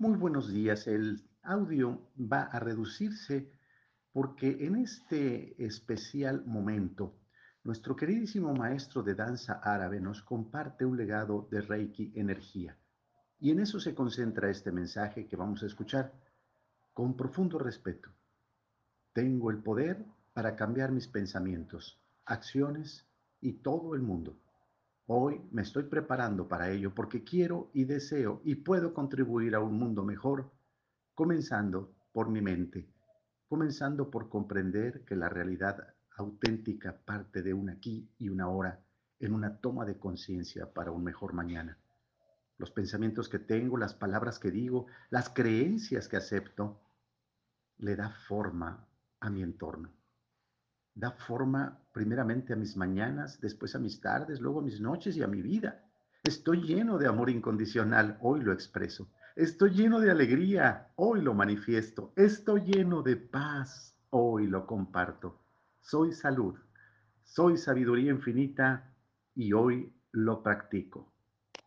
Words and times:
Muy 0.00 0.16
buenos 0.16 0.52
días. 0.52 0.86
El 0.86 1.28
audio 1.42 2.12
va 2.16 2.42
a 2.42 2.60
reducirse 2.60 3.50
porque 4.12 4.64
en 4.64 4.76
este 4.76 5.60
especial 5.64 6.44
momento, 6.46 7.18
nuestro 7.64 7.96
queridísimo 7.96 8.54
maestro 8.54 9.02
de 9.02 9.16
danza 9.16 9.54
árabe 9.54 10.00
nos 10.00 10.22
comparte 10.22 10.84
un 10.84 10.96
legado 10.96 11.48
de 11.50 11.62
Reiki 11.62 12.12
energía. 12.14 12.78
Y 13.40 13.50
en 13.50 13.58
eso 13.58 13.80
se 13.80 13.96
concentra 13.96 14.48
este 14.48 14.70
mensaje 14.70 15.26
que 15.26 15.34
vamos 15.34 15.64
a 15.64 15.66
escuchar 15.66 16.12
con 16.92 17.16
profundo 17.16 17.58
respeto. 17.58 18.08
Tengo 19.12 19.50
el 19.50 19.58
poder 19.58 20.06
para 20.32 20.54
cambiar 20.54 20.92
mis 20.92 21.08
pensamientos, 21.08 22.00
acciones 22.24 23.04
y 23.40 23.54
todo 23.54 23.96
el 23.96 24.02
mundo. 24.02 24.38
Hoy 25.10 25.40
me 25.52 25.62
estoy 25.62 25.84
preparando 25.84 26.48
para 26.48 26.68
ello 26.68 26.94
porque 26.94 27.24
quiero 27.24 27.70
y 27.72 27.84
deseo 27.84 28.42
y 28.44 28.56
puedo 28.56 28.92
contribuir 28.92 29.54
a 29.54 29.60
un 29.60 29.78
mundo 29.78 30.04
mejor, 30.04 30.52
comenzando 31.14 31.94
por 32.12 32.28
mi 32.28 32.42
mente, 32.42 32.92
comenzando 33.48 34.10
por 34.10 34.28
comprender 34.28 35.06
que 35.06 35.16
la 35.16 35.30
realidad 35.30 35.94
auténtica 36.18 36.94
parte 37.06 37.42
de 37.42 37.54
un 37.54 37.70
aquí 37.70 38.12
y 38.18 38.28
una 38.28 38.44
ahora 38.44 38.84
en 39.18 39.32
una 39.32 39.62
toma 39.62 39.86
de 39.86 39.98
conciencia 39.98 40.74
para 40.74 40.90
un 40.90 41.04
mejor 41.04 41.32
mañana. 41.32 41.78
Los 42.58 42.70
pensamientos 42.70 43.30
que 43.30 43.38
tengo, 43.38 43.78
las 43.78 43.94
palabras 43.94 44.38
que 44.38 44.50
digo, 44.50 44.88
las 45.08 45.30
creencias 45.30 46.06
que 46.06 46.18
acepto, 46.18 46.82
le 47.78 47.96
da 47.96 48.10
forma 48.10 48.86
a 49.20 49.30
mi 49.30 49.42
entorno 49.42 49.90
da 50.98 51.12
forma 51.12 51.78
primeramente 51.92 52.52
a 52.52 52.56
mis 52.56 52.76
mañanas, 52.76 53.40
después 53.40 53.76
a 53.76 53.78
mis 53.78 54.00
tardes, 54.00 54.40
luego 54.40 54.58
a 54.58 54.64
mis 54.64 54.80
noches 54.80 55.16
y 55.16 55.22
a 55.22 55.28
mi 55.28 55.40
vida. 55.40 55.84
Estoy 56.24 56.62
lleno 56.62 56.98
de 56.98 57.06
amor 57.06 57.30
incondicional, 57.30 58.18
hoy 58.20 58.40
lo 58.40 58.52
expreso. 58.52 59.08
Estoy 59.36 59.70
lleno 59.70 60.00
de 60.00 60.10
alegría, 60.10 60.88
hoy 60.96 61.22
lo 61.22 61.34
manifiesto. 61.34 62.12
Estoy 62.16 62.62
lleno 62.62 63.02
de 63.02 63.14
paz, 63.14 63.94
hoy 64.10 64.48
lo 64.48 64.66
comparto. 64.66 65.38
Soy 65.80 66.12
salud, 66.12 66.56
soy 67.22 67.56
sabiduría 67.56 68.10
infinita 68.10 68.92
y 69.36 69.52
hoy 69.52 69.92
lo 70.10 70.42
practico. 70.42 71.12